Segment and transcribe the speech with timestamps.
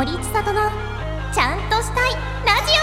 [0.00, 0.70] 森千里の
[1.30, 2.14] ちゃんとしたい
[2.46, 2.78] ラジオ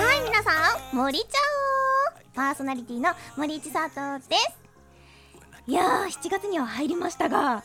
[0.00, 0.50] はい皆さ
[0.94, 1.26] ん森ちゃ
[2.32, 4.58] おパーソナリティの森千里です
[5.66, 7.62] いやー7月には入りましたが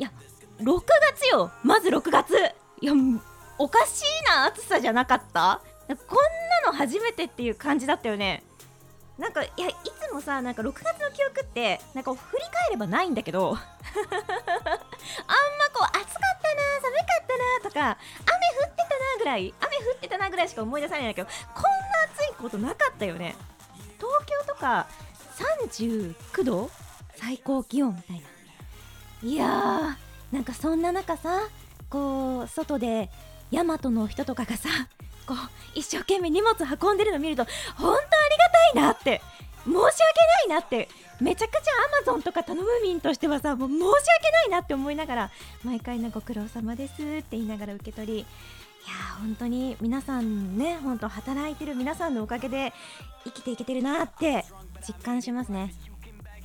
[0.00, 0.10] いや
[0.58, 0.80] 6
[1.16, 2.34] 月よまず6月
[2.80, 2.94] いや
[3.56, 5.94] おかしいな暑さじゃなかったこん
[6.64, 8.42] なの初めてっていう感じだったよね
[9.18, 13.66] なんかいやいつもさなんか6月の記憶ってなんか振り返ればないんだけど あんまこ
[15.80, 21.68] う暑かったな寒かったなとか雨降ってたなぐらい雨降ってたなぐらいしか思い出されないんだけどこんな
[22.14, 23.36] 暑いことなかったよね。
[23.98, 24.86] 東京とか
[25.68, 26.70] 39度
[27.16, 28.22] 最高気温みたいな。
[29.22, 31.48] いやーなんかそんな中さ
[31.88, 33.10] こう外で
[33.50, 34.68] ヤマトの人とかがさ
[35.32, 35.36] こ
[35.74, 37.44] う一生懸命荷物運んでるの見ると
[37.76, 38.04] 本当ありが
[38.74, 39.22] たいなって
[39.64, 39.88] 申し訳な
[40.46, 40.88] いなって
[41.20, 41.58] めちゃくちゃ
[41.98, 45.30] アマゾンとか頼む民としてはさもう申し訳ないなって思いながら
[45.64, 48.26] 毎回なご苦労様ですって言いながら受け取りいや
[49.20, 52.72] 本当に皆さんね本当働いてる皆さんのおかげで
[53.24, 54.44] 生きていけてるなって
[54.86, 55.72] 実感しますね。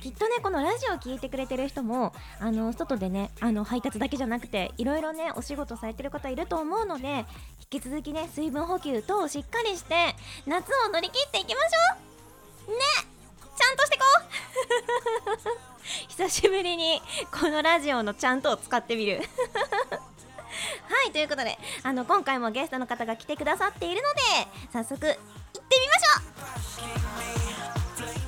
[0.00, 7.24] きっとねこのラジオを聞いてくれてる人もあの外でねあの配達だけじゃなくていろいろねお仕事されてる方いると思うので
[7.72, 10.14] 引き続きね水分補給等をしっかりして
[10.46, 12.70] 夏を乗り切っていきましょう!
[12.72, 12.78] ね!
[13.56, 14.04] ちゃんとしてこ
[15.56, 16.08] う!
[16.08, 17.02] 久しぶりに
[17.32, 19.22] このラジオのちゃんとを使ってみる。
[20.88, 24.20] はいということであの今回もゲストの方が来てくださっているので
[24.72, 26.02] 早速行ってみまし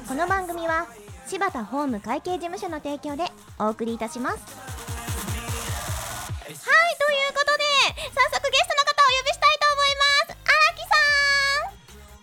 [0.03, 0.09] ょう!
[0.09, 0.87] この番組は
[1.31, 3.23] 柴田法務会計事務所の提供で
[3.61, 4.37] お送りいたします。
[4.37, 4.47] はい。
[6.49, 6.59] という
[7.33, 7.63] ことで
[8.11, 10.43] 早速ゲストの方をお呼びしたいと思います。
[10.45, 10.67] 荒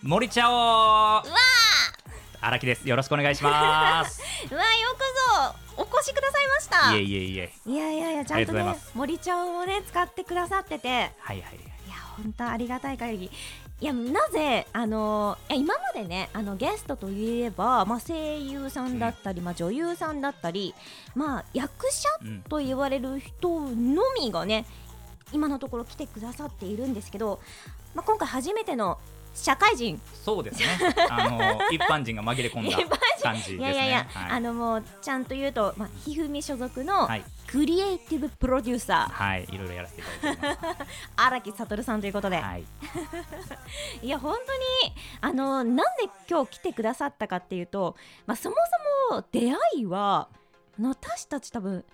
[0.02, 1.24] 木森ちゃおわ
[2.40, 2.88] 荒木です。
[2.88, 4.22] よろしくお願いします。
[4.46, 4.98] ー うわよく
[5.42, 6.96] ぞお越しくださいました。
[6.96, 7.52] いえいえいえ。
[7.66, 10.88] いやいやいやちゃんとねと森ちゃんをね使ってくださってて。
[10.88, 11.40] はいはい
[11.86, 13.30] いや本当ありがたい限り。
[13.80, 20.74] いやなぜあのいや今までねあのゲストといえば、まあ、声優さんだったり、まあ、女優さんだったり、
[21.14, 24.66] まあ、役者うんと言われる人のみがね
[25.32, 27.40] 今のところ来てくださっているんですけど、
[27.94, 28.98] まあ、今回初めての
[29.42, 30.00] 社会人。
[30.24, 30.66] そうですね。
[31.08, 32.78] あの 一般人が紛れ込んだ
[33.22, 33.56] 感じですね。
[33.58, 34.30] いやいやいや、はい。
[34.32, 37.24] あのもうちゃんと言うと、まあ、ひふみ所属のはい。
[37.46, 39.12] クリエイティブプロデューサー。
[39.12, 40.76] はいいろいろやらせていただいてま
[41.24, 42.64] 荒木悟さんということで、すはい。
[44.02, 45.82] いや本当にあのなんで
[46.28, 48.56] 今日来てくださったかっていうと、まあ、そも
[49.10, 50.28] そも出会いは
[50.80, 51.84] 私たち多分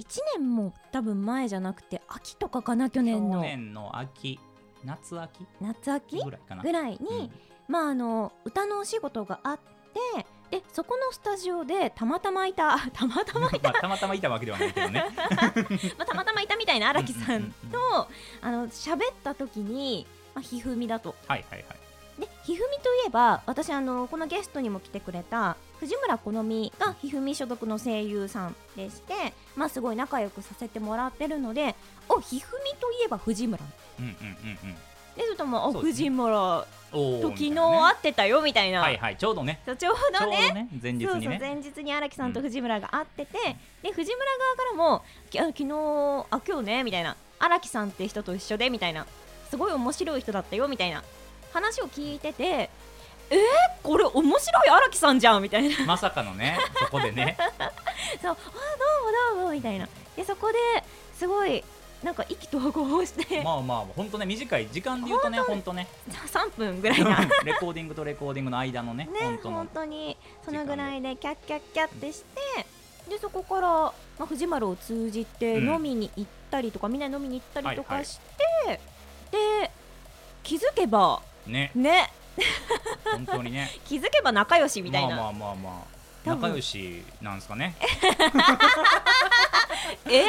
[0.00, 4.38] 1年も多分前じゃなくて秋とかかな去年去の年の秋
[4.84, 5.46] 夏秋？
[5.60, 6.22] 夏秋？
[6.22, 6.62] ぐらいかな。
[6.62, 7.30] ぐらいに、うん。
[7.68, 15.04] まああの歌のお仕事があってでそこのスタジオでたまたまいた たまたまいた、 まあ、たまたまいたわけではないけどね。
[15.98, 18.08] まあ、たまたまいたみたいな荒木さんと
[18.42, 21.14] あの喋った時に、まあ、ひふみだと。
[21.26, 21.84] はいはいはい。
[22.20, 31.74] でひふみといえば私あのこのゲストにも来てくれた藤村好美がひふみ所属の声優さんでしてまあすごい仲良くさせてもらってるので
[32.08, 33.64] おひふみといえば藤村
[33.98, 34.74] うんうんうんうん。
[35.16, 39.16] でちょっともう、藤村昨日会ってたよみたいな、はいはい。
[39.16, 39.60] ちょうどね。
[39.66, 41.38] ちょうちどね前日にね。
[41.40, 43.38] 前日に荒木さんと藤村が会ってて、
[43.82, 47.16] で藤村側からもきあ昨日あ今日ねみたいな。
[47.38, 49.06] 荒木さんって人と一緒でみたいな。
[49.50, 51.04] すごい面白い人だったよみたいな
[51.52, 52.70] 話を聞いてて
[53.30, 53.38] えー、
[53.84, 55.86] これ面白い荒木さんじゃんみたいな。
[55.86, 57.36] まさかのねそこでね。
[58.20, 58.40] そうあど
[59.32, 59.88] うもどうもみたいな。
[60.16, 60.58] でそこで
[61.16, 61.64] すごい
[62.04, 65.88] なんか意気投合して、まあまあ本当ね短い時間で言うとね本当ね。
[66.10, 67.16] 3分ぐらいな。
[67.44, 72.66] レコーディングとレコーディングの間のねね本当にそのぐらいでキャッキャッキャってして
[73.08, 77.98] でそこから、まあ、藤丸を通じてうん飲みに行ったりとか、みんなで飲みに行ったりとはいはい。
[78.00, 78.20] かし
[78.66, 78.80] て、
[79.30, 79.70] で
[80.42, 81.70] 気づけばね。
[81.74, 82.12] ね。
[83.04, 83.70] 本当にね。
[83.88, 85.94] 気づけば仲良しみたいな、まあまあまあまあ。
[86.24, 87.74] 仲良しなんですかね
[90.08, 90.26] え？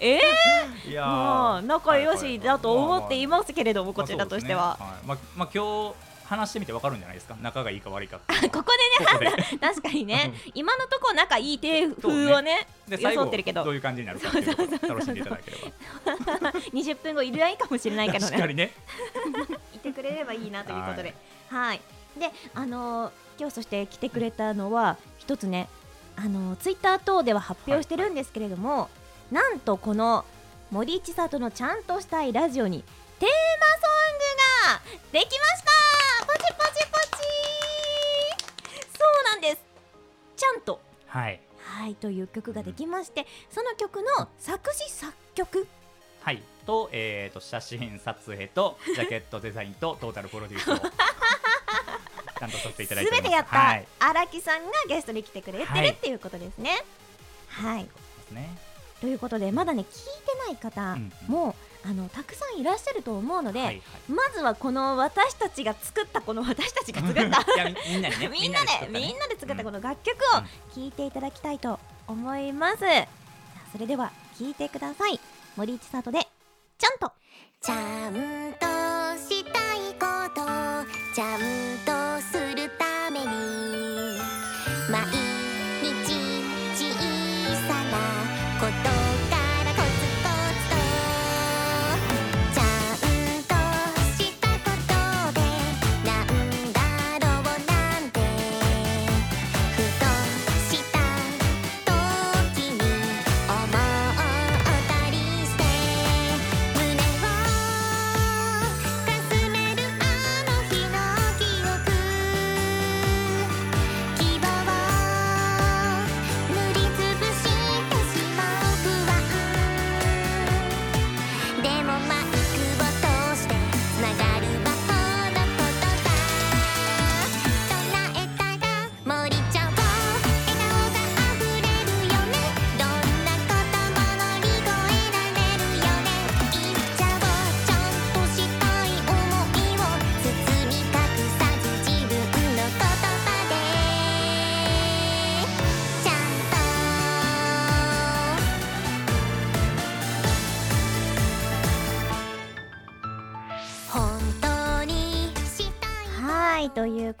[0.00, 0.20] え？
[0.88, 4.76] いやまあ仲良しだと思っていまますけれども、こちらとしては、
[5.06, 5.94] まあまあ今日
[6.26, 7.36] 話してみてわかるんじゃないですか？
[7.42, 8.70] 仲がいいか悪いかってここ
[9.18, 10.32] でね 確かにね。
[10.54, 13.64] 今のところ仲いい手風をねで最後装ってるけど。
[13.64, 15.56] どういう感じになるかっていうところ楽しんでいただけれ
[16.40, 16.52] ば。
[16.52, 18.38] 20分後いないかもしれないけどね。
[18.38, 18.70] 確ね。
[19.74, 21.14] いてくれればいいなということで。
[21.50, 21.80] はい。
[22.18, 25.68] であのー今日そして来てくれたのは一つね
[26.16, 28.88] あのツイッター等では発表してるんですけれども、
[29.30, 30.24] なんとこの
[30.70, 32.82] 森千里のちゃんとしたいラジオに
[33.18, 35.70] テーマソングができました。
[36.26, 37.22] パチパチパチ
[38.98, 39.62] そうなんです。
[40.36, 40.80] ちゃんと。
[41.06, 41.40] はい。
[41.58, 45.66] ははいという曲ができましてその曲の作詞作曲。
[46.22, 46.42] はい。
[46.64, 50.76] と,、えー、と写真撮影とジャケットデザインとトータルプロデュースを
[52.46, 53.22] 担当させていただいてすす。
[53.22, 53.86] べてやったはい。
[53.98, 56.70] 荒木さんがゲストに来てくれてはいるっていうことですね。
[57.48, 57.88] はい。
[59.00, 61.54] ということでまだね聞いてない方うんも、
[61.84, 63.82] あのたくさんいらっしゃると思うので、はいはい。
[64.08, 69.00] まずはこの私たちが作ったこの私たちが作った いやみみんなにね みんなで作ったね。
[69.00, 70.44] みんなで作ったこの楽曲をうん
[70.74, 72.78] 聴いていただきたいと思います。
[72.80, 73.06] さあ
[73.72, 75.20] それでは聴いてください。
[75.56, 76.26] 森千里で
[76.78, 77.12] ちゃんと。
[77.60, 77.74] ちゃ
[78.10, 78.66] んと
[79.28, 80.44] したいこと
[81.14, 81.73] ちゃん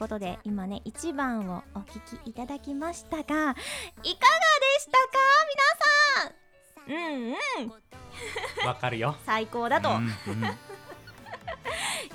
[0.04, 5.16] ことで今ね1番をお聴きいただきましたがいかがでしたか？
[5.48, 5.64] 皆
[6.20, 6.92] さん。
[6.92, 8.66] うんうん。
[8.66, 9.16] わかるよ。
[9.24, 10.04] 最高だと、うんうん。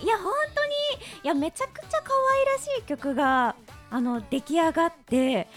[0.04, 0.72] いや本当に
[1.24, 3.56] いやめちゃくちゃ可愛らしい曲が
[3.90, 5.48] あの出来上がって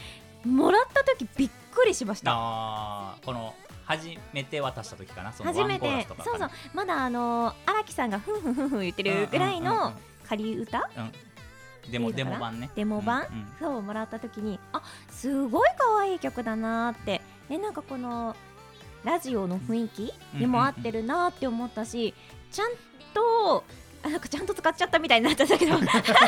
[0.46, 2.30] もらった時びっくりしました。
[3.26, 3.54] この
[3.84, 5.34] 初めて渡した時かな？
[5.34, 6.06] その初めて。
[6.24, 6.50] そうそう。
[6.72, 9.76] まだあの荒木さんがふんふんふんふん言ってるぐらいうんうんうん。
[9.76, 9.92] の
[10.26, 10.88] 仮歌？
[10.96, 11.12] うんうん
[11.90, 12.70] デモデモ版ね。
[12.74, 13.22] デモ版？
[13.22, 13.46] うんうん。
[13.58, 17.20] そうもらった時にあすごい可愛い曲だなーって。
[17.48, 18.36] でなんかこの
[19.04, 22.14] ラジオの雰囲気にも合ってるなーって思ったし、
[22.50, 22.70] ちゃん
[23.12, 23.64] と
[24.04, 25.72] あなんかちゃんと使っちゃったみたいになっちゃったけど。
[25.78, 26.18] なんかちゃんと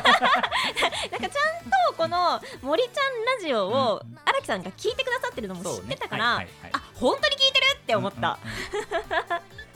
[1.97, 2.93] この森ちゃん
[3.41, 6.71] ラジオを荒木さんが聞いてくださってるのも知ってたから、はいはいはい。
[6.73, 9.24] あ本当に聞いてるって思った、うんうんうん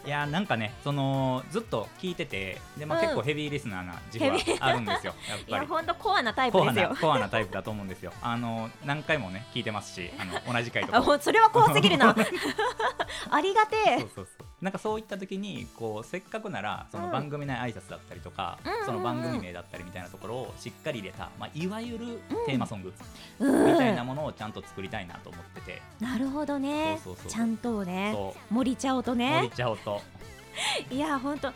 [0.08, 3.04] いやーなんかねそのずっと聞いててで、まあ、うん。
[3.04, 6.88] 結構ヘビーリスナーな自分あるんですよやっいやぱり本当コアなタイプコアですよ。
[6.88, 8.14] なコアなタイプだと思うんですよ。
[8.22, 11.18] あの何回もね聞いてますしあの同じ回とか。
[11.20, 12.16] それは怖すぎるな。
[13.30, 13.98] ありがてえ。
[14.00, 17.12] そうそうそうなんかそういった時にこうせっかくならそのうん。
[17.12, 18.86] 番組内挨拶だったりとか、うんうんうん。
[18.86, 22.92] その番組名だったりみたいなところをしっかり入れた、まあ、いわゆるテーマソング
[23.38, 23.72] うん。
[23.72, 26.98] みたいなものをちゃんと作りたいなと思ってて、なるほどね。
[27.28, 28.12] ちゃんとね。
[28.14, 29.36] そ森茶をとうね。
[29.42, 30.00] 森ちゃおと。
[30.90, 31.52] いや本当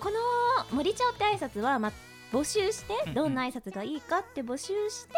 [0.00, 0.16] この
[0.76, 1.92] 森茶って挨拶は、まあ、
[2.32, 3.14] 募集してうんうん。
[3.14, 5.12] どんな挨拶がいいかって募集して、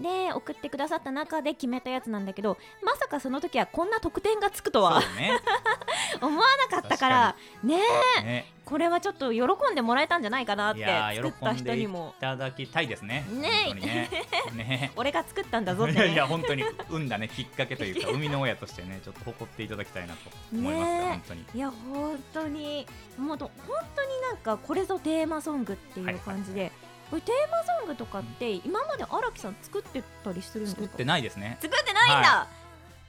[0.00, 5.00] で送ってくださった中で決めたやつなんだけどまさかその時はこんな得点がつくとは。
[5.00, 5.40] ね。
[6.20, 7.78] 思わなかったからね
[8.20, 8.22] え。
[8.22, 8.52] ね。
[8.64, 10.84] これはちょっと喜んでもらえたんじゃないかなって
[11.16, 12.14] 作った人にも。
[12.20, 13.24] ただきたいですね。
[13.30, 14.10] ねね。
[14.54, 14.92] ね。
[14.96, 21.08] 俺が作ったんだぞって、いね、やいや本当に生んだねきっかけというか生みの親としてねちょっと誇っていただきたいなと思いますよ、ねえ。
[21.08, 21.44] 本当に。
[21.54, 22.86] いや本当に。
[23.16, 26.70] もうと本当になんかこれぞテーマソングっていう感じで、
[27.10, 30.82] これテーマソングとかって今まで荒木さん作ってたりするんですか？
[30.82, 31.58] 作ってないですね。
[31.60, 32.48] 作ってないんだ、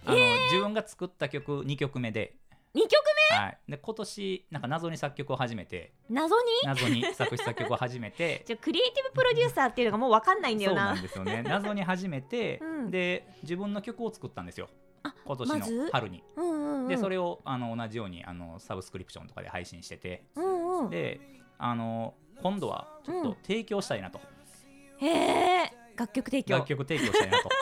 [0.05, 0.15] あの、
[0.51, 2.35] 自分が作った曲2曲目で,、
[2.73, 2.93] 二曲
[3.31, 5.93] はい、で今年なんか謎に作曲を始めて。
[6.09, 6.43] 目謎に？
[6.65, 8.43] 謎に 作詞作曲を始めて。
[8.45, 11.43] じゃあクリエイティブプロデューサーっていうのがもう分かんないんだそうよななんですよね。
[11.43, 12.91] 謎に始めて、 うん。
[12.91, 14.69] で自分の曲を作ったんですよ。
[15.03, 16.87] あ今年の春に、うんうんうん。
[16.87, 20.23] でそれをあの同じようにあのサブスクリプションとかで配信してて。
[20.35, 20.89] うんうん。
[20.89, 21.19] で
[21.59, 24.19] あの今度はちょっと提供したいなと、
[24.97, 26.55] へえ楽曲提供。
[26.55, 27.49] 楽曲提供したいなと。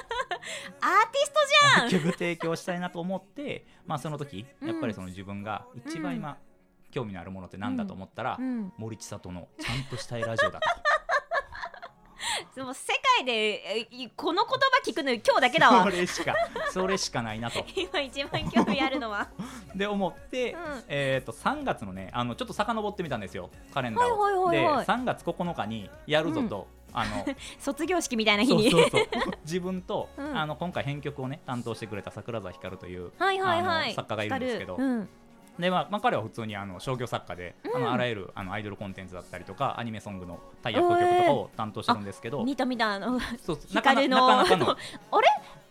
[0.80, 1.40] アーティスト
[1.76, 1.92] じゃん。
[1.92, 6.38] 楽曲提供したいなと思って、まあ、その時やっぱりその自分が一番今、
[6.92, 10.87] 興味のあるものって何だと思ったら、うん、森千里のちゃんとしたいラジオだと
[12.56, 15.84] でも世界でこの言葉聞くの今日だけだわ。
[15.84, 16.36] それしか
[16.72, 17.64] それしかないなと。
[17.76, 19.30] 今一番興味あるのは。
[19.76, 20.84] で思って、うん。
[20.88, 23.50] えー、と3月のねあのちょっと遡ってみたんですよ。
[23.74, 27.26] カレンダーを、はいはいで3月9日にやるぞとあの
[27.60, 28.72] 卒業式みたいな日に。
[28.72, 29.08] そうそう
[29.44, 30.38] 自分と、うん。
[30.38, 33.94] あの今回編曲をね担当してくれた桜沢光というはいはいはい。
[33.94, 34.76] 作家がいるんですけど。
[34.76, 35.10] うん
[35.60, 37.84] で、まあまあ、彼は普通にあの商業作家で、あうん。
[37.84, 44.28] のあらゆるあのアイドルコンテンツだったりとかアニメソングのタイアップ曲とかを担当してるんですけど、見た見たあのそうなかな光の。
[44.38, 44.70] なかなかの。
[45.12, 45.28] あれ？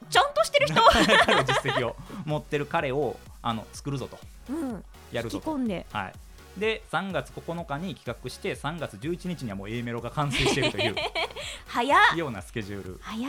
[0.09, 0.75] ちゃんとしてる人？
[1.45, 4.19] 実績を持ってる彼をあの作るぞと。
[4.51, 4.85] うん。
[5.13, 5.51] やるぞと。
[5.53, 5.87] 込んで。
[5.93, 6.13] はい。
[6.61, 10.95] で3月9日に企画して3月11日にはもう A メロが完成しているという
[11.69, 12.17] 早っ。
[12.17, 12.99] ようなスケジュール。
[13.03, 13.29] 早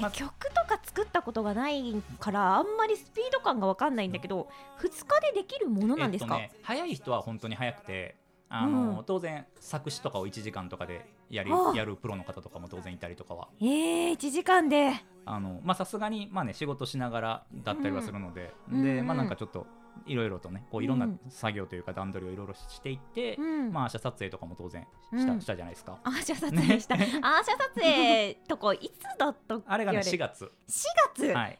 [0.00, 4.48] ま曲とか作ったことがないからあんまりスピード感が分かんないんだけど
[4.80, 8.16] 2日でできるものなんですか、えっとね、早い人は本当に早くて
[8.54, 9.04] あの、うん。
[9.04, 11.76] 当然作詞とかを1時間とかでやりああ。
[11.76, 13.48] やるプロの方とかも当然いたりとかは。
[13.62, 14.92] えー、1時間で。
[15.24, 18.78] あのまあさすがにまあね仕事しながらだったりはするので、うん。
[18.80, 18.84] うん。
[18.84, 19.66] でまあなんかちょっと
[20.06, 23.72] いろいろとねこういろんなうん作業というか段取りをいろいろしていって、うん。
[23.72, 25.40] まあ写撮影とかも当然した,、うん。
[25.40, 25.98] したじゃないですか。
[26.04, 30.44] アーシャ撮影した、アーシャ撮影とこいつだったあれがねあれ4月。
[30.44, 30.84] 4
[31.14, 31.58] 月、はい。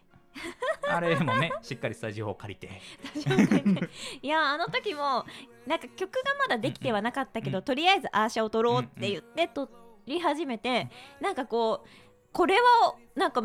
[0.89, 2.81] あれもね しっかりスタジオを借りて。
[4.23, 5.25] いやあの時も
[5.67, 7.65] なんか曲がまだできてはなかったけど、うん。
[7.65, 9.69] とりあえずアーシャを撮ろうって言って撮
[10.07, 10.89] り始めて、
[11.21, 11.89] なんかこう
[12.33, 13.43] これはなんか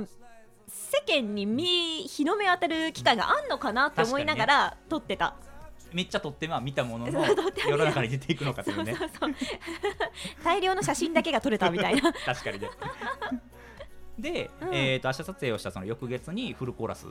[0.68, 1.66] 世間に見
[2.08, 5.36] 日の目を当たる機会があんのかなって思いながら撮ってた、
[5.94, 8.96] めっちゃ撮っては見たものの世の中に出ていくのかというね。
[10.44, 12.14] 大量の写真だけが撮れたみたいな。
[12.26, 12.70] 確かにね。
[14.20, 14.76] で、うん。
[14.76, 17.08] えー、と明日撮影をしたその翌月にフルコーラス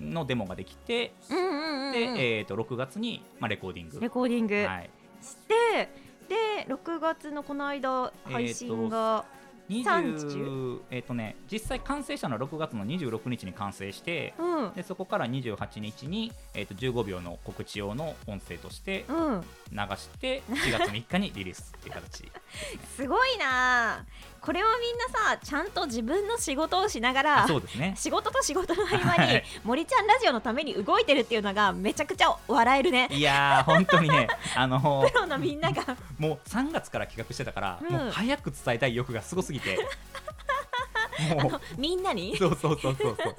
[0.00, 1.92] のデモができて、うんうんうんうん。
[1.92, 1.98] で、
[2.38, 4.00] えー、と6月に、まあ、レコーディング。
[4.00, 4.54] レコーディング。
[4.54, 5.88] はい、して、
[6.28, 9.26] で6月のこの間配信が、
[9.68, 14.72] 20えっ、とね実際完成したのは6月の26日に完成してうん。
[14.72, 19.40] でそこから28日に、えー、と15秒の告知用の音声としてうん。
[19.72, 22.30] 流して4月3日にリリースっていう形。
[22.96, 23.98] すごいな。
[23.98, 24.04] あ
[24.44, 27.94] これをみんなさちゃんと自分の仕事をしながあらそうですね。
[27.96, 29.44] 仕事と仕事の合間にはい。
[29.64, 33.08] 森ちゃんラジオのために動いてるっていうのがめちゃくちゃ笑えるね。
[33.10, 35.96] いやー本当にね あのープロのみんなが。
[36.18, 37.90] もう3月から企画してたから、うん。
[37.90, 39.78] もう早く伝えたい欲がすごすぎて。
[41.42, 42.36] もうみんなに？
[42.36, 43.36] そうそうそうそうそう。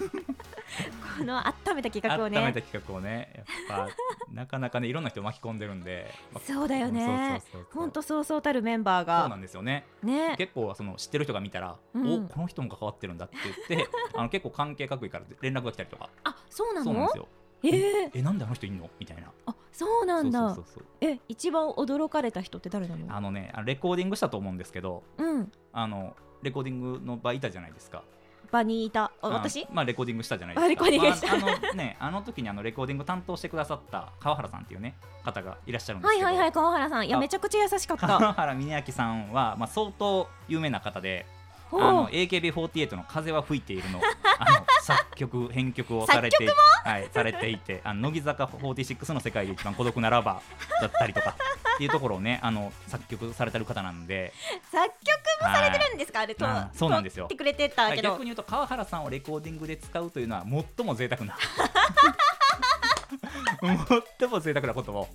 [1.18, 3.88] この温めた企画を温めねた企画をねやっぱ
[4.32, 6.10] なかなかねいろんな人を巻き込んでるんで。
[6.32, 7.42] まあそうだよね。
[7.72, 9.86] そうそうそうたるメンバーそうながんですよね。
[10.02, 10.34] ね。
[10.38, 12.24] 結構その知ってる人が見たら、うん。
[12.26, 13.36] おこの人も関わってるんだって
[13.68, 16.08] 言って あの結構関係各位から連絡が来たりとか。
[16.24, 16.84] あそうなの？
[16.84, 17.28] そうなんですよ。
[17.62, 18.88] えー、えなんであの人いんの？
[18.98, 19.30] みたいな。
[19.46, 20.38] あそうなんだ。
[20.40, 20.84] そうそうそうそう。
[21.00, 23.14] え一番驚かれた人って誰なの？
[23.14, 25.52] あのねあのレコーディングしたと思うんですけどうん。
[25.72, 28.02] あのレコーディングの場いたじゃないですか
[28.50, 29.10] 場にいた。
[29.22, 29.66] 私？
[29.72, 30.66] まあレコーディングしたじゃないですか。
[30.66, 31.36] あレコーディングした。
[31.38, 36.24] まああのねあの時にあのレコーディング担当してくださった川原さんっていうね方がいらっしゃるんですけど。
[36.24, 37.06] はいはいはい川原さん。
[37.06, 38.06] いやあめちゃくちゃ優しかった。
[38.06, 41.26] 川原峰明さんは、まあ、相当有名な方で
[41.72, 44.00] あの AKB48 の「風は吹いているの」
[44.38, 46.48] あの作曲編曲をされてい
[46.82, 51.36] はい、されていてあの乃木坂46の世界で一番孤独なラバーだったりとか
[51.74, 54.32] っていうところをねあの作曲されてる方なんで。
[54.72, 61.36] 作曲もされてるんですかあれとはいそうなんですよ撮ってくれてたけど逆に言うと川原さんをレコーディングで使うというのは最も贅沢な
[64.18, 65.08] 最も贅沢なことを。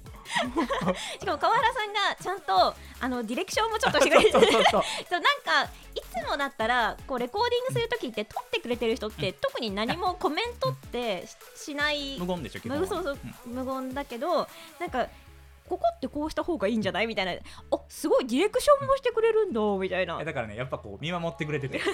[1.20, 4.82] しかも川原さんがちゃんとあのディレクションもちょっとしてくれてそうそうそうそう。
[5.10, 12.17] そうなんかいつもだったらこうレコーディングするときって撮ってくれてる人って特に何もコメントってししない。
[12.20, 13.53] 無言でしょそうそううん。
[13.53, 14.48] 無言だけど
[14.79, 15.08] なんか
[15.68, 17.08] ここってこうした方がいいんじゃない？
[17.08, 17.32] みたいな。
[17.34, 17.38] あ
[17.90, 20.20] すごいディレクションもしてくれるんだみたいな。
[20.22, 21.82] えだからねやっぱこう見守ってくれてて。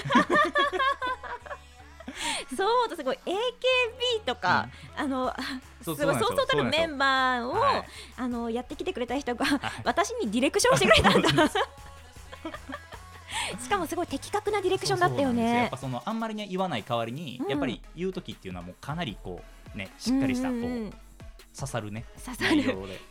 [2.55, 5.23] そうだすごい AKB とか、うそうな
[5.55, 5.95] んですよ。
[5.95, 7.83] そうそうたるメンバーを、はい。
[8.17, 9.49] あのやってきてくれた人が、い。
[9.83, 11.29] 私にディレクションしてくれたんだ。
[13.59, 17.49] しかもすごい的確なディレクションだったよそうなんですやっねぱそのあんまりね言わない代わりに、うん。
[17.49, 19.41] やっぱり言う時っていうのはもうかなりこ
[19.73, 20.93] うねしっかりしたこう、うんうんうん
[21.53, 22.05] 刺さるね。
[22.23, 22.63] 刺さる。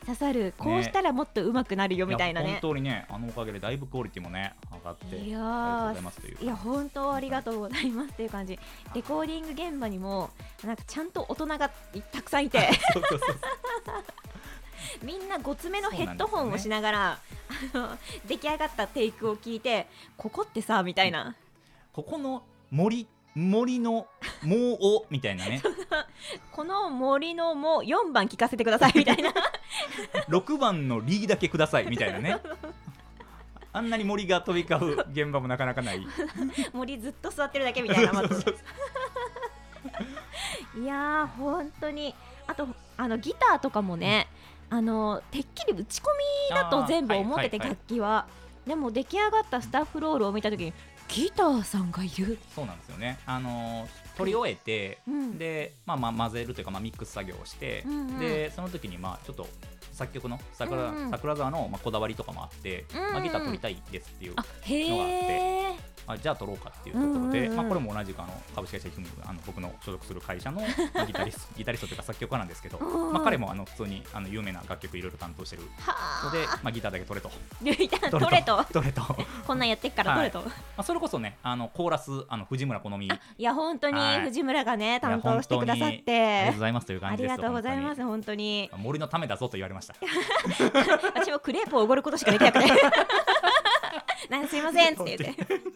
[0.06, 0.54] 刺さる。
[0.56, 8.58] こうしたらもっと上手くなるよみたいなやね本当にねあのおかげでだいぶクオリティもね上がっていやありがとうごーざいますといういや本当ありがとうございますっていう感じ。
[8.94, 10.30] レコーディング現場にも
[10.64, 12.68] なんかちゃんと大人がたくさんいて。
[15.02, 17.18] みんなごつめのヘッドホンをしながら、
[17.74, 21.36] あの出来上がったテイクを聞いてここってさみたいな。
[21.92, 24.06] ここの森森の
[24.42, 25.62] 「もうお」みたいなね。
[26.50, 29.32] この森のもう4番聞かせてくださいみたいな。
[30.28, 32.40] 6番の「リ」だけくださいみたいなね。
[33.72, 36.04] あんなに森が飛び交う現場もなかなかない。
[36.72, 38.12] 森ずっと座ってるだけみたいな。
[38.12, 38.56] まず
[40.76, 42.14] いやー本当に。
[42.48, 44.26] あとあのギターとかもね
[44.70, 46.06] あのてっきり打ち込
[46.50, 47.68] みだと全部思っててあーはい。
[47.70, 48.26] はいはい楽器は。
[48.66, 50.72] でも出来上がったスタッフロールを見た時に
[51.12, 53.18] ギターさんがいる、そうなんですよね。
[53.26, 55.38] あのー取り終えて、うん。
[55.38, 58.18] でまあまあ混ぜるというか、まあ、ミックス作業をして、うんうん。
[58.18, 59.48] でその時にまあちょっと
[59.92, 61.10] 作曲の桜,、うんうん。
[61.10, 63.12] 桜沢のまあこだわりとかもあって、うんうん。
[63.12, 65.59] まあ、ギター取りたいですっていうあへえ
[66.12, 70.66] あじゃあ取ろうかっていうところで、まあ、これも同じくあの株式会社ヒフムあの僕の所属する会社の、ま
[71.02, 73.12] あギタリストギタリストというか作曲家なんですけど、うん。
[73.12, 77.30] まあ、彼もあの普通にあの有名な楽曲いろいろ担当してるはので、まあ、ギターだけ取れと。
[77.60, 78.64] 取れと。
[78.72, 80.44] 取れと、 まこんなんやってっから取れと、
[80.76, 83.10] あ、それこそねあのコーラスあの藤村好美い
[83.42, 84.20] や本当にはい。
[84.22, 88.70] 藤村がね担当してくださっいや本当にありがてとうございますというあ感じですりがとうございます本本当に。
[88.76, 89.94] 森のためだぞと言われました。
[91.14, 92.70] 私もクレープをおごることしかできなくて。
[94.28, 95.69] なんすいませんって言って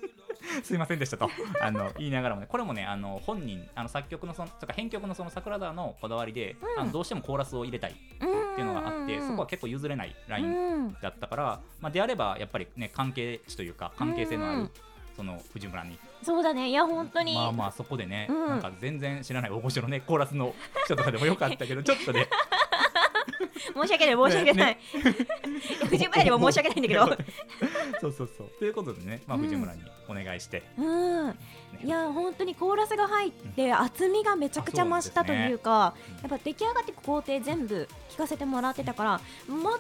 [0.63, 1.29] すいませんでしたと。
[1.61, 6.83] あの言いながらもねこれもねあの本人あの作曲のそのとか編曲のその桜沢のこだわりで、うん。
[6.83, 8.25] あのどうしてもコーラスを入れたいって
[8.61, 10.97] いうのがあって、そこは結構譲れないラインうん。
[11.01, 14.71] だったから、まあ、であればやっぱりね関係値というか関係性のある、うん
[15.17, 15.99] その藤村に。
[16.23, 16.71] そうだね。
[16.71, 18.49] いや本当に、まあまあそこでね、うん。
[18.49, 22.29] なんか全然知らない大御所のねコーラスの人とかでもよかったけど ちょっとね
[23.73, 24.79] 申し訳ない申し訳ない、
[25.89, 27.07] 藤村にも申し訳ないんだけど。
[28.01, 28.49] そうそうそう。
[28.59, 29.45] ということでね、まあ、うん。
[29.45, 31.29] 藤村にお願いして、うん。
[31.29, 31.35] ね。
[31.83, 39.71] いや本当にコーラスが入って厚みがめちゃくちゃ増したというかやっぱ出来上がっていく工程全部聴かせてもらってたから全く違う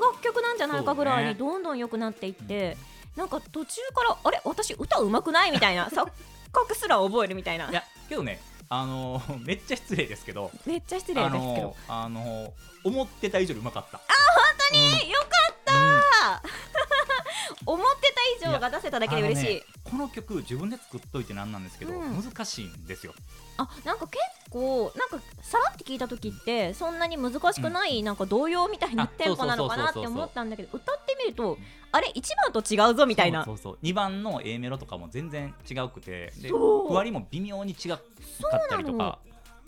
[0.00, 2.76] 楽曲なんじゃないかぐらいにどんどん良くなっていって、
[3.16, 4.40] なんか途中からあれ？
[4.44, 5.50] 私歌うまくない？
[5.52, 5.86] みたいな。
[5.92, 6.08] 錯
[6.52, 7.70] 覚すら覚えるみたいな。
[7.70, 8.40] いやけどね
[8.72, 12.52] あのー めっちゃ失礼ですけどめっちゃ失礼ですけど、あの
[12.84, 14.00] 思ってた以上にうまかった。
[14.72, 16.42] えよかった、
[17.66, 19.54] 思ってた以上が出せただけで嬉しい。
[19.56, 22.22] ねこの曲自分で作っといてなんなんですけど、うん。
[22.22, 23.14] 難しいんですよ。
[23.56, 24.18] あなんか結
[24.50, 31.58] 構なんかさらって聞いた時ってそんなに難しくない、なんか童謡みたいなあテンポなのかなって思ったんだけど歌ってみると
[31.92, 33.44] あれ1番と違うぞみたいな。
[33.44, 33.84] そうそうそう。
[33.84, 36.88] 2番の A メロとかも全然違うくてでそう。
[36.88, 38.00] ふわりも微妙に違かっ
[38.68, 39.18] たりとか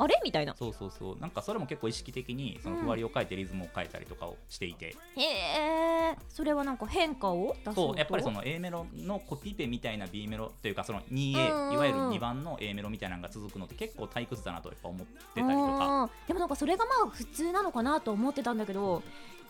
[0.02, 0.20] あれ？
[0.24, 0.54] みたいな。
[0.56, 1.18] そうそうそう。
[1.18, 5.22] なんかそれも結構意識的にそのふわりを変えてリズムを変えたりとかをしていて、へ
[6.12, 6.16] え。
[6.28, 7.88] それはなんか変化を出そうと？
[7.88, 16.02] そうやっぱりその A メロのコピペみたいな B メロというかそのうんうん 2A いわゆる2番の A メロみたいなのが続くのって結構退屈だなとやっぱ思ってたりとか。
[16.02, 19.02] うんでもなんかそれがまあ普通なのかなと思ってたんだけど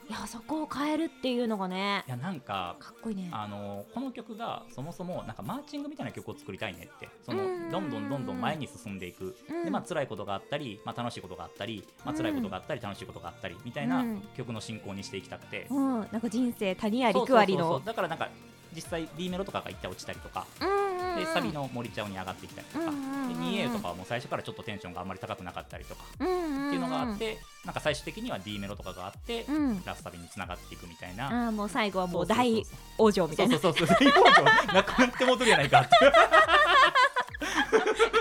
[0.09, 3.31] いやそこを変えるっていうのがねいやなんかかっこいいね。
[3.33, 7.71] あのこの曲がそもそもなんかマーチングみたいな曲を作りたいねってそのうん。
[7.71, 9.65] どんどんどんどん前に進んでいく、うん。
[9.65, 14.23] でまあ辛いことがあったり、まあ、楽しいことがあったり、まあ辛いことがあったり楽しいことがあったりみたいなうん。
[14.37, 16.01] 曲の進行にしていきたくて、うん。
[16.11, 17.81] なんか人生谷ありありの。
[17.81, 18.29] だからなんか
[18.75, 20.47] 実際 D メロとかが一回落ちたりとか、
[21.19, 26.05] でサビの森ちゃんに上がってきたりとか、で 2A とかはもう最初からちょっとテンションがあんまり高くなかったりとか。
[26.15, 29.83] っていうのがあって、なんか最終的には D メロとかがあって、うん。
[29.85, 31.47] ラスサビにつながっていくみたいな。
[31.47, 32.65] ああもう最後はもう大
[32.99, 33.59] 往生みたいな。
[33.59, 34.11] そうそうそうそう。
[34.11, 34.25] 大往
[34.69, 35.81] 生なくなって戻るやないか。
[35.81, 35.95] って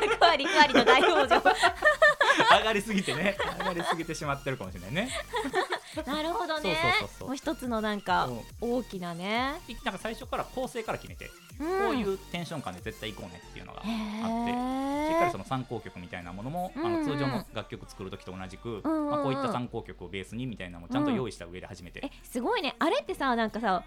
[0.02, 1.42] 役割役割の大往生
[2.58, 3.38] 上がりすぎてね。
[3.60, 5.10] 上がりすぎてしまってるかもしれないね
[6.06, 6.76] なるほどね。
[6.82, 7.28] そうそうそうそう。
[7.30, 8.42] もう一つのなんかうん
[8.78, 9.54] 大きなね。
[9.84, 13.92] なんか最初から構成から決めて、ここういうテンション感で絶対行こうねっていうのがあって
[15.14, 16.86] しっかりその参考曲みたいなものも、あうん。
[16.86, 19.12] うんの通常の楽曲作る時と同じく、うんうんうん。
[19.12, 22.76] まあ、こういった参考曲をベースにみたいなのもちゃんと用意した上で始めて、えすごいね。
[22.80, 23.84] あれってさなんかさ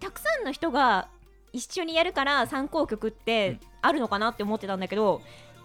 [0.00, 1.08] たくさんの人が
[1.52, 5.20] 一緒にやるから参考曲ってあるのかなって思ってたんだけど、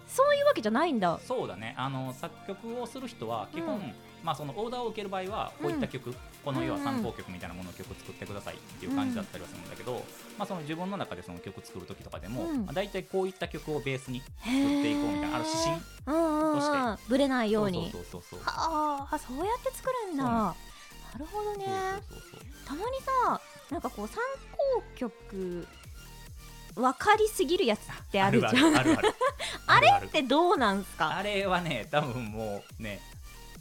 [0.06, 1.18] そういうわけじゃないんだ。
[1.26, 1.74] そうだね。
[1.78, 10.04] あの作曲をする人は基本、うんまあ、そのオーダーを受ける場合はこういった曲、この要は参考曲みたいなものを曲作ってくださいっていう感じだったりはするんだけど、
[10.38, 12.58] まあ、その自分の中でその曲作る時とかでも、うん。
[12.66, 16.64] まあ、大体こういった曲をベースに作作っていこうみたいなある指針うんうんうんと
[16.96, 17.90] してぶれないように。
[17.92, 18.40] そうそうそうそう。
[18.44, 20.24] はあそうやって作るんだ。
[20.24, 20.54] なな
[21.18, 21.64] るほどね。
[22.10, 24.16] そうそうそうたまにさなんかこう参
[24.52, 25.66] 考曲
[26.74, 28.56] 分かりすぎるやつってあるじゃん。
[28.56, 29.14] あるあるある。
[29.66, 31.16] あれってどうなんすか？
[31.16, 33.00] あれはね多分もうね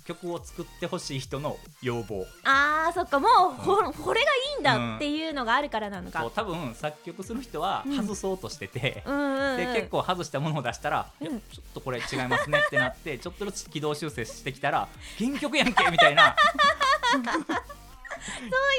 [0.07, 2.25] 曲を作ってほしい人の要望。
[2.45, 3.19] あーそっか。
[3.19, 3.29] もう
[3.61, 9.57] ほ,、これがいいんだっていうのがあるからなのか、そう多分作曲する人はうん外そうとしてて、うんうんうん。
[9.57, 11.39] で結構外したものを出したら、ちょっ
[11.73, 14.87] とこれ違いますねってなって ちょっとずつ軌道修正してきたら
[15.19, 16.35] 原曲やんけみたいな。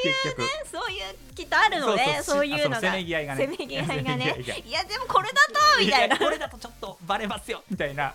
[0.02, 0.42] 結局。
[0.70, 2.20] そういうきっとあるのね。
[2.22, 2.76] そういうのが。
[2.78, 3.46] あせめぎ合いがね。
[3.46, 4.44] せめぎ合いがね。
[4.66, 6.16] いやでもこれだとみたいな。
[6.16, 8.14] やこれだとちょっとバレますよみたいな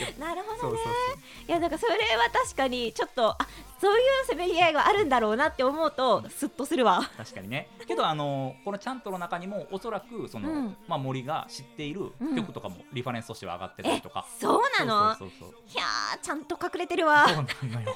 [0.18, 0.58] なるほどね。
[0.60, 1.48] そうそうそう。
[1.48, 3.38] いやだからそれは確かにちょっとあ
[3.80, 7.02] そういうせめぎ合いがあるんだろうなって思うとスッとするわ。
[7.16, 7.68] 確かにね。
[7.86, 10.76] けどあのこのチャントの中にもおそらくその、うん。
[10.86, 15.14] まあ、森が知っている曲とかもリファレンスとしては上がってたりとか、そうなの。
[15.16, 17.26] そうそうそういやーちゃんと隠れてるわ。
[17.28, 17.94] そうなのよ。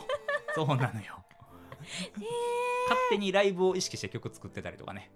[0.54, 1.24] そうなのよ。
[2.88, 5.10] 勝手にライブを意識して曲作ってたりとかね。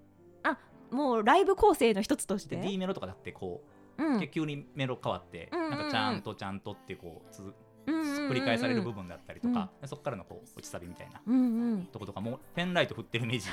[0.91, 4.29] もうライブ構成の一つとしでて D メロとかだってこう、うん。
[4.29, 5.71] 急にメロ変わって、うんうんうん。
[5.71, 7.23] なんかちゃんとちゃんとってこ
[7.87, 11.85] う繰り返される部分だったりとか、でそこからのこう落ちサビみたいなうんうん。
[11.87, 13.47] とことかもうペンライト振ってるイメージ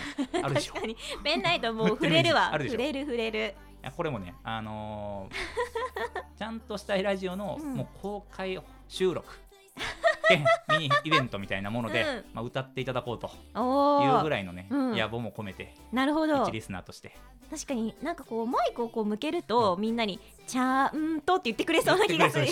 [0.43, 0.73] あるでしょ？
[0.75, 0.97] 確かに。
[1.23, 2.51] ペンライトもう触れるわ。
[2.53, 2.79] あるでしょ？
[2.79, 3.55] 触れる触れる。
[3.83, 9.27] いやこれもね、あのーちゃんとしたいラジオの、うんもう公開収録
[10.27, 12.25] 兼ミニイベントみたいなもので、うん。
[12.33, 16.43] まあ、歌っていただこうとおいうぐおらいのね、うん野望も込めてなるほど。
[16.43, 17.15] 一リスナーとして。
[17.49, 22.47] 確かになんかこうマイクをこう向けると、みんなに「ちゃんと」って言ってくれそうな気がする。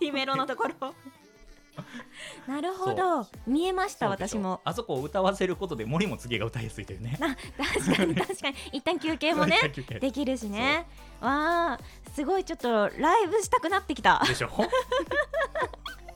[0.00, 0.94] D メロのところ。
[2.46, 3.26] なるほど。
[3.46, 4.60] 見えました私も。
[4.64, 7.16] あそこを歌わせることで森も次が歌いやすいというね。
[7.18, 8.56] な 確かに確かに。
[8.72, 9.58] 一旦休憩もね
[10.00, 10.86] できるしね。
[11.20, 11.80] わあ
[12.14, 14.22] すごいちょっとライブしたくなってきた。
[14.26, 14.50] でしょ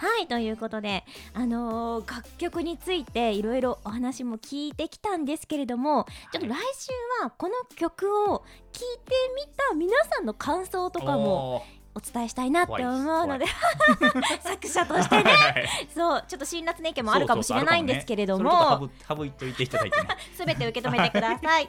[0.00, 8.38] はいということであのー楽曲についていろいろお話も聞いてきたんですけれどもちょっと来週はこの曲を
[8.72, 13.44] 聴いてみた皆さんの感想とかもお伝えしたいなって思うので
[14.42, 15.32] 作者としてね。
[15.32, 15.88] はい。
[15.92, 18.90] そうちょっと辛辣な意見もあるかもしれないんですけれども。
[19.08, 20.08] 省省いといていただいてね。
[20.36, 21.68] すべて受け止めてください。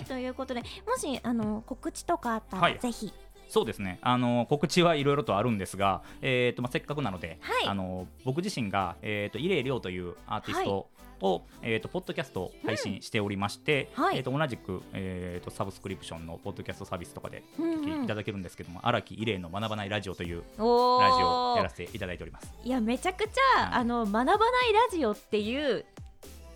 [0.00, 2.78] いということでもしあの告知とかあったら、はい。
[2.78, 3.12] ぜひ
[3.48, 3.98] そうですね。
[4.02, 7.66] あの告知はいろいろとあるんですが、えーとまあ、せっかくなので、はい。
[7.66, 10.88] あの僕自身が、えー、とイレイリョウというアーティスト
[11.20, 14.18] を、えー、とポッドキャストを配信しておりまして、はい。
[14.18, 18.04] えー、と同じく、えー、とサブスクリプションのポッドキャストサービスとかでうん聞きうん。
[18.04, 22.52] いただけるんですけども荒、木イレイの学ばないラジオというおラジオをやらーせていただいております。
[22.62, 23.80] いやめちゃくちゃ、はい。
[23.80, 25.84] あの学ばないラジオっていう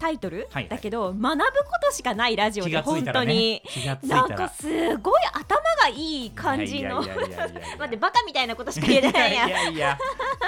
[0.02, 1.44] タイトル、はいだけど学ぶこ
[1.80, 3.62] としかないラジオ気で本がついたら当に。
[4.02, 7.02] なんかすごい頭がいい感じの。
[7.02, 7.10] 待
[7.86, 9.68] ってバカみたいなことしか言えてないや。
[9.68, 9.96] いや